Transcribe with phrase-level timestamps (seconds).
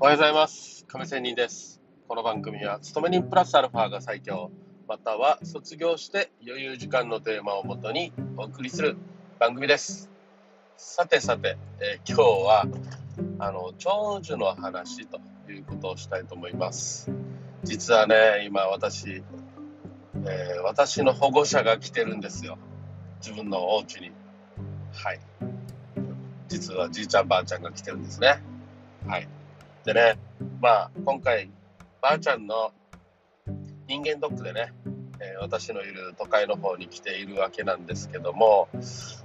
[0.00, 0.84] おはようございます。
[0.86, 1.82] 亀仙人です。
[2.06, 4.52] この番組は、勤め人プラスアルファが最強、
[4.86, 8.96] または卒業して余裕時間のテーマをもとにお送りする
[9.40, 10.08] 番組です。
[10.76, 12.66] さてさて、えー今日は、
[13.40, 15.18] あの、長寿の話と
[15.50, 17.10] いうことをしたいと思います。
[17.64, 19.24] 実はね、今私、
[20.14, 22.56] えー私の保護者が来てるんですよ。
[23.20, 24.12] 自分のお家に。
[24.92, 25.18] はい。
[26.46, 28.40] 実はじいちゃんばあちゃんが来てるんですね。
[29.04, 29.28] はい。
[29.88, 30.18] でね、
[30.60, 31.50] まあ、今回、
[32.02, 32.72] ばあちゃんの
[33.86, 34.74] 人間ドックでね、
[35.18, 38.68] えー私のいる都会の方に来ているわけなんですけども、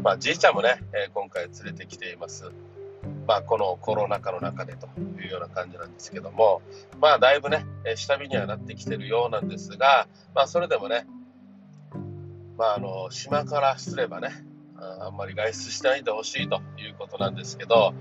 [0.00, 2.50] まあ、じいちゃんもね、えー今回連れてきています。
[3.26, 4.88] まあ、このコロナ禍の中でと
[5.20, 6.62] いうような感じなんですけども、
[7.02, 11.06] まあ、だいぶね、え下火にはなってきてるようなんですが、まあ、それでもね、
[12.56, 14.30] まあ、あの、島からすればね、
[14.78, 17.92] ああんまり外出しないでほしいということなんですけど、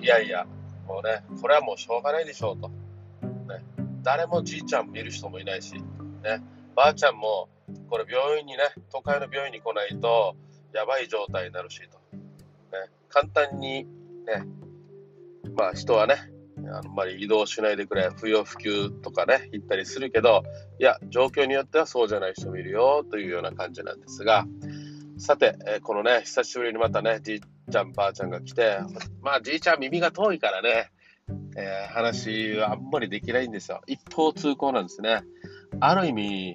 [0.00, 0.46] いやいや、
[0.86, 2.68] もうね、これはもうしょうがないでしょうと。
[2.68, 3.64] ね、
[4.02, 6.42] 誰もじいちゃん見る人もいないし、ね、
[6.74, 7.48] ばあちゃんも、
[7.88, 8.58] これ病院にね、
[8.90, 10.36] 都会の病院に来ないと、
[10.72, 11.98] やばい状態になるしと。
[12.16, 14.46] ね、簡単にね、
[15.56, 16.16] まあ人はね、
[16.72, 20.42] あんまり移動しないでくれ、不要不急とかね、行ったりするけど、
[20.78, 24.46] いや、状況によってはそうじゃない人もいるよというような感じなんですが、
[25.16, 28.78] さて、えーこのね、久しぶりにまたね、じいちゃん、ばあちゃんが来て、
[29.22, 30.90] まあ、じいちゃん耳が遠いからね、
[31.56, 33.80] えー話はあんまりできないんですよ。
[33.86, 35.22] 一方通行なんですね。
[35.80, 36.54] ある意味、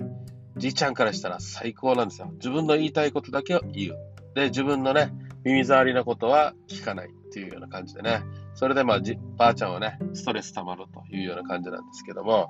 [0.58, 2.30] じいちゃんからしたら最高なんですよ。
[2.34, 3.98] 自分の言いたいことだけを言う。
[4.36, 5.14] で、自分のね、
[5.46, 8.22] 耳障りなことは聞かないっていうような感じでね。
[8.56, 12.50] それでまあ、じばあちゃんはね、ストレス溜まるというような感じなんですけども、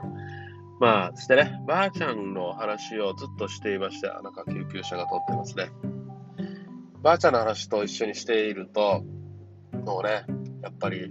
[0.80, 5.70] まあ、そしてね、ばあちゃんの話をずっとしていまして、あなんか救急車が通ってますね。
[7.02, 9.04] ばあちゃんの話と一緒にしていると、
[9.72, 10.26] もうね、
[10.62, 11.10] やっぱり、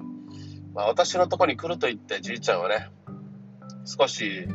[0.74, 2.90] まあ、私のとこに来ると言って、じいちゃんはね、
[3.84, 4.46] 少し、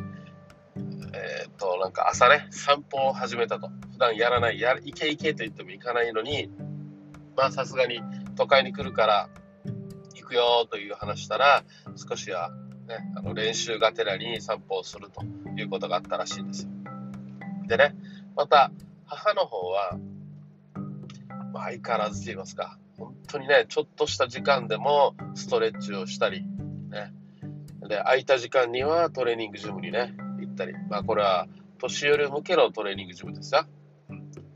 [1.12, 3.68] えーっと、なんか朝ね、散歩を始めたと。
[3.92, 6.50] 普段やらない、や行け行けと言っても行かないのに、
[7.36, 8.00] まあさすがに
[8.36, 9.28] 都会に来るから
[10.14, 11.64] 行くよという話したら、
[11.96, 12.50] 少しは、
[12.86, 15.24] ね、あの練習がてらに散歩をすると
[15.60, 16.70] いうことがあったらしいんですよ。
[17.66, 17.96] でね、
[18.36, 18.70] また
[19.04, 19.98] 母の方は、
[21.54, 26.44] まあ、相変わらずと言いますか、本当にね、ちょっとした時間でもストレッチをしたり、
[26.90, 27.14] ね、
[27.88, 31.46] で、空いた時間にはトレーニングジムにね、行ったり、まあ、これは
[31.78, 33.66] 年寄り向けのトレーニングジムですよ。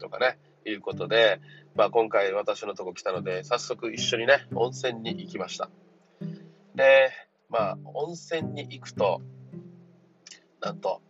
[0.00, 1.40] とかね、いうことで、
[1.76, 5.70] まあ、今回私のとこ来たので、早速一緒にね、温泉に行きました。
[6.74, 7.12] で、
[7.48, 9.22] まあ、温泉に行くと、
[10.60, 11.00] なんと、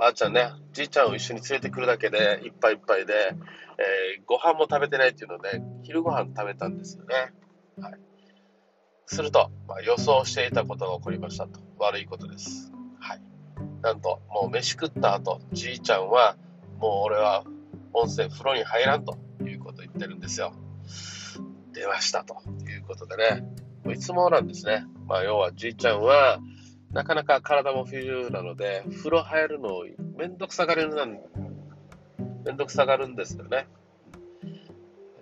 [0.00, 7.34] ばあちゃんね、じいちゃんを一緒に連れてくるだけでいっぱいいっぱいで、えーご飯も食べてないっていうので、昼ご飯食べたんですよね。
[7.82, 8.00] はい。
[9.04, 11.60] すると、まあ、予想していたことが起こりましたと。
[11.78, 12.72] 悪いことです。
[12.98, 13.20] はい。
[13.82, 16.36] なんと、もう飯食った後、じいちゃんは、
[16.78, 17.44] もう俺は
[17.92, 20.54] 温泉風呂に入らんということを言ってるんですよ。
[21.74, 22.36] 出ましたと
[22.66, 23.42] いうことでね。
[23.84, 24.86] もういつもなんですね。
[25.06, 26.38] まあ、要はじいちゃんは、
[26.92, 29.84] なかなか体も不自由なので、風呂入るのを
[30.16, 31.18] めんどくさがるなん、
[32.44, 33.68] めんどくさがるんですよね。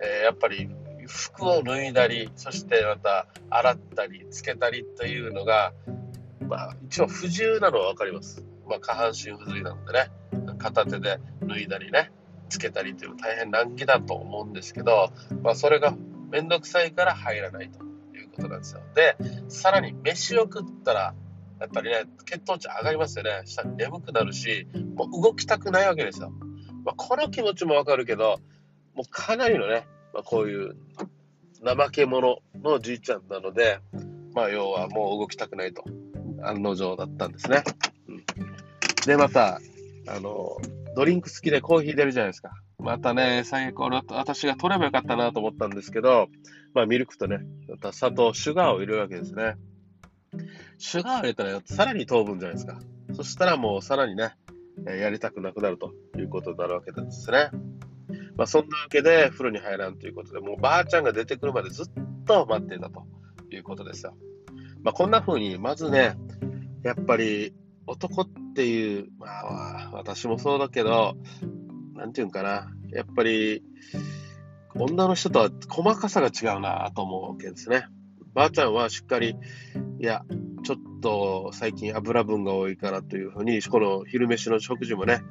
[0.01, 0.69] えーやっぱり
[1.09, 5.73] 服を脱いだり、そしてまた洗ったり、つけたりというのが、
[6.47, 8.45] まあ、一応不自由なのはわかります。
[8.67, 10.11] まあ、下半身不随なのでね、
[10.59, 12.11] 片手で脱いだりね、
[12.49, 15.95] つけたりというのは大変難儀だと思うんですけど、まあ、それが
[16.29, 17.83] めんどくさいから入らないと
[18.15, 18.81] いうことなんですよ。
[18.93, 19.17] で、
[19.49, 21.15] さらに飯を食ったら、
[21.59, 23.41] やっぱりね、血糖値上がりますよね。
[23.45, 26.31] 下眠くなるし、もう動きたくないわけですよ。
[26.85, 28.39] まあ、この気持ちもわかるけど、
[28.95, 30.75] もうかなりのね、まあ、こういう
[31.63, 33.79] 怠け者のじいちゃんなので、
[34.33, 35.83] まあ、要はもう動きたくないと、
[36.41, 37.63] 案の定だったんですね。
[38.07, 38.23] うん、
[39.05, 39.59] で、また、
[40.07, 40.57] あの、
[40.95, 42.51] ドリンク付きでコーヒー出るじゃないですか。
[42.79, 46.29] またね、最悪、俺私が取ればよかったなと思ったんですけど、
[46.73, 49.55] まあ、ミルクとね、また砂糖、シュガーを入れるわけですね。
[50.79, 52.79] シュガー入れたらさらに糖分じゃないですか。
[53.13, 54.33] そしたらもうさらにね、
[54.85, 57.51] やりたくなくなるということになるわけなんですね。
[58.37, 61.85] まあ、そんなわけで風呂に入らんということで、もうばあちゃんが出てくるまでずっ
[62.25, 63.05] と待っていたと
[63.51, 64.15] いうことですよ。
[64.81, 66.15] まあ、こんな風に、まずね、
[66.83, 67.53] やっぱり
[67.85, 71.15] 男っていう、まあ、私もそうだけど、
[71.95, 73.61] なんていうんかな、やっぱり
[74.75, 77.87] 女の人とは細かさが違うなと思うわけですね。
[78.33, 79.35] ばあちゃんはしっかり、
[79.99, 80.23] いや、
[80.63, 85.21] ちょっと最近油分が多いからというふうに、この昼飯の食事もね、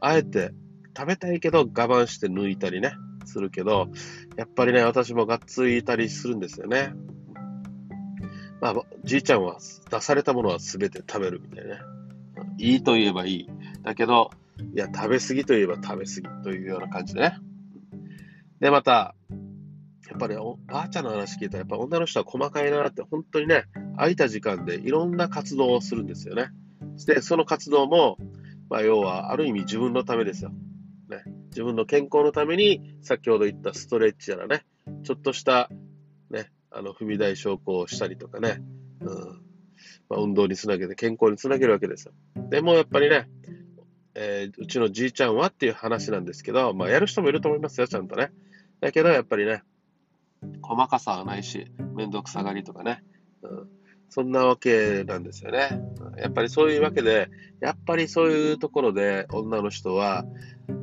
[0.00, 0.52] あえて
[0.96, 2.94] 食べたいけど我慢して抜いたりね、
[3.24, 3.88] するけど、
[4.36, 6.92] やっぱりね、私もがっついたりするんですよね。
[8.60, 8.74] まあ、
[9.04, 9.58] じいちゃんは
[9.90, 11.80] 出されたものは全て食べるみたいなね。
[12.58, 13.48] いいと言えばいい。
[13.82, 14.30] だけど、
[14.74, 17.38] いや、食べ過ぎといえば食べ過ぎというような感じでね。
[18.60, 19.14] で、また、
[20.16, 23.66] っぱりおばあちゃんの話聞いたら、やっぱ女の人は細かいなって、本当にね、
[23.96, 26.48] 空いた時間でいろんな活動をするんですよね。
[27.06, 28.16] で、その活動も、
[28.68, 30.50] まあ、要は、ある意味自分のためですよ。
[31.08, 34.64] ね、自分の健康のために、先ほど言ったストレッチやらね、
[35.04, 35.70] ちょっとした、
[36.30, 38.62] ね、あの、踏み台昇降をしたりとかね、
[39.00, 39.08] うん、
[40.08, 42.12] まあ、運動につなげて健康につなげるわけですよ。
[42.48, 43.28] でもやっぱりね、
[44.14, 48.30] えー、うちのじいちゃんはっていう話なんですけど、まあ、やる人もいると思いますよ、ちゃんとね。
[48.80, 49.62] だけど、やっぱりね、
[50.62, 53.02] 細かさはないし、めんどくさがりとかね、
[53.42, 53.68] うん、
[54.08, 55.80] そんなわけなんですよね。
[56.18, 57.28] やっぱりそういうわけで、
[57.60, 60.24] やっぱりそういうところで女の人は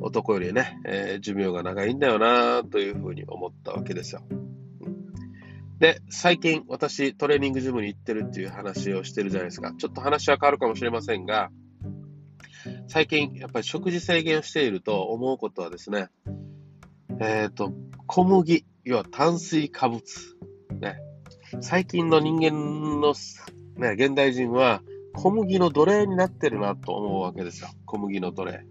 [0.00, 4.22] 男よりね、えー、寿命が長いんだよなというふうに思ったわけですよ。
[5.78, 9.72] で、最近私トレーニングジムに行ってるっていう話をしてるじゃないですか。
[9.76, 11.50] ちょっと話は変わるかもしれませんが、
[12.88, 16.08] 最近やっぱり食事制限をしていると思うことはですね、
[17.20, 17.72] えっ、ー、と、
[18.06, 20.02] 小麦、要は炭水化物。
[20.80, 20.98] ね。
[21.60, 23.14] 最近の人間の、
[23.76, 24.82] ね、現代人は
[25.14, 27.68] 小麦の奴隷になってるなと思うわけですよ。
[27.86, 28.66] 小麦の奴隷。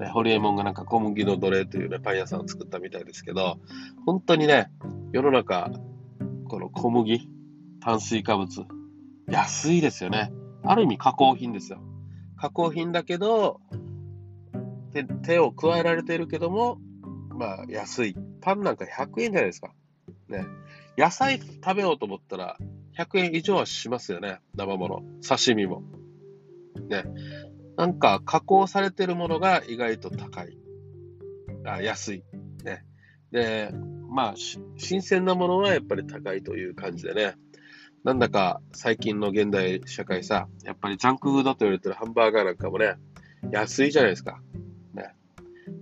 [0.00, 3.58] ね、ホリエモンがなんか小麦の奴隷というね、パン屋さんを作ったみたいですけど、
[4.04, 4.70] 本当にね、
[5.12, 5.70] 世の中、
[6.48, 7.28] この小麦、
[7.80, 8.64] 炭水化物、
[9.28, 10.32] 安いですよね。
[10.64, 11.80] ある意味加工品ですよ。
[12.36, 13.60] 加工品だけど、
[15.22, 16.78] 手を加えられているけども、
[17.30, 18.16] まあ安い。
[18.42, 19.72] パンなんか100円じゃないですか。
[20.28, 20.44] ね。
[20.98, 22.58] 野菜食べようと思ったら
[22.98, 24.40] 100円以上はしますよね。
[24.54, 25.02] 生もの。
[25.26, 25.82] 刺身も。
[26.88, 27.04] ね。
[27.76, 30.58] なんか加工されてるものが意外と高い。
[31.64, 32.24] あ安い。
[32.64, 32.84] ね。
[33.30, 33.70] で、
[34.10, 34.34] まあ、
[34.76, 37.34] 新鮮なものはやっぱり高いという感じでね。
[38.04, 42.96] なんだか最近の現代社会さ、やっぱりジャンクフードと言われてるハンバーガーなんかもね、
[43.52, 44.40] 安いじゃないですか。
[44.92, 45.14] ね。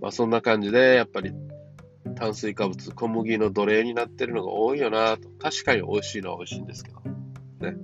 [0.01, 1.33] まあそんな感じで、やっぱり
[2.21, 5.27] 炭水化物、小麦の奴隷になってるのが多いよなと。
[5.39, 6.99] 確かに美味しいのは美味しいんですけど。
[7.67, 7.75] ね。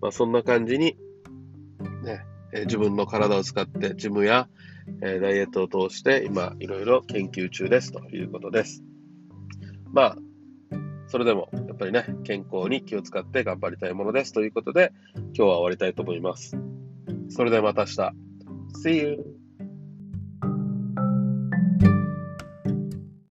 [0.00, 0.96] まあそんな感じに、
[2.04, 4.48] ね、え自分の体を使ってジムや、
[5.02, 8.84] えダイエットを通して今いろいろ研究中ですということです。
[9.92, 10.16] まあ、
[11.08, 16.56] それでもやっぱりね、健康に気を使って頑張りたいものですということで、今日は終わりたいと思います。
[17.28, 18.12] それではまた明日。
[18.84, 19.39] See you!